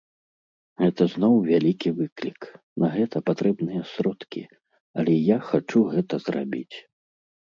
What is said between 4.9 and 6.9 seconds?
але я хачу гэта зрабіць.